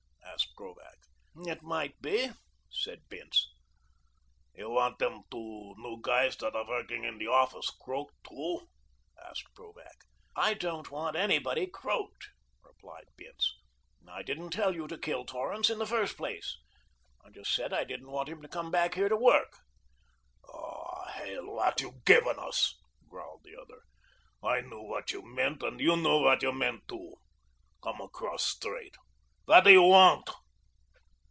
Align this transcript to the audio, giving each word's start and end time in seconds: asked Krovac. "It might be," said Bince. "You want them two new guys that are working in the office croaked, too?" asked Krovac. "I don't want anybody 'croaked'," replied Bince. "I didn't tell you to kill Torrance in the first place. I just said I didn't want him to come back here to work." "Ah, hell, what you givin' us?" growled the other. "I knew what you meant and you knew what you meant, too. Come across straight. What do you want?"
asked 0.33 0.55
Krovac. 0.55 0.97
"It 1.35 1.61
might 1.61 2.01
be," 2.01 2.29
said 2.67 3.07
Bince. 3.09 3.47
"You 4.55 4.71
want 4.71 4.97
them 4.97 5.21
two 5.29 5.75
new 5.77 5.99
guys 6.01 6.35
that 6.37 6.55
are 6.55 6.67
working 6.67 7.03
in 7.03 7.19
the 7.19 7.27
office 7.27 7.69
croaked, 7.69 8.15
too?" 8.27 8.67
asked 9.23 9.53
Krovac. 9.53 10.03
"I 10.35 10.55
don't 10.55 10.89
want 10.89 11.15
anybody 11.15 11.67
'croaked'," 11.67 12.29
replied 12.63 13.05
Bince. 13.17 13.55
"I 14.07 14.23
didn't 14.23 14.49
tell 14.49 14.73
you 14.73 14.87
to 14.87 14.97
kill 14.97 15.25
Torrance 15.25 15.69
in 15.69 15.77
the 15.77 15.85
first 15.85 16.17
place. 16.17 16.57
I 17.23 17.29
just 17.29 17.53
said 17.53 17.71
I 17.71 17.83
didn't 17.83 18.09
want 18.09 18.29
him 18.29 18.41
to 18.41 18.47
come 18.47 18.71
back 18.71 18.95
here 18.95 19.09
to 19.09 19.17
work." 19.17 19.59
"Ah, 20.51 21.07
hell, 21.13 21.51
what 21.51 21.79
you 21.81 22.01
givin' 22.03 22.39
us?" 22.39 22.79
growled 23.09 23.43
the 23.43 23.61
other. 23.61 23.81
"I 24.41 24.61
knew 24.61 24.81
what 24.81 25.11
you 25.11 25.21
meant 25.23 25.61
and 25.61 25.79
you 25.79 25.95
knew 25.95 26.23
what 26.23 26.41
you 26.41 26.51
meant, 26.51 26.87
too. 26.87 27.13
Come 27.83 28.01
across 28.01 28.43
straight. 28.43 28.95
What 29.45 29.65
do 29.65 29.71
you 29.71 29.83
want?" 29.83 30.29